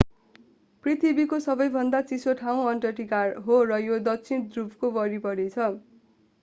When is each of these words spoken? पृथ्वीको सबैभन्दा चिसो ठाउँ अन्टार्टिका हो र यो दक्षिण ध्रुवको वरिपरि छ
पृथ्वीको 0.83 1.39
सबैभन्दा 1.43 1.99
चिसो 2.07 2.33
ठाउँ 2.41 2.65
अन्टार्टिका 2.71 3.21
हो 3.45 3.61
र 3.67 3.79
यो 3.83 4.01
दक्षिण 4.09 4.49
ध्रुवको 4.49 4.93
वरिपरि 4.99 5.49
छ 5.51 5.71